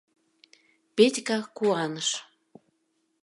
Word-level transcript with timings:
—Петька 0.95 1.37
куаныш. 1.57 2.09